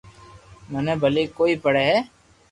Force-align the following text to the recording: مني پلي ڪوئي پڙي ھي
مني 0.71 0.93
پلي 1.01 1.23
ڪوئي 1.37 1.53
پڙي 1.63 1.83
ھي 1.89 1.97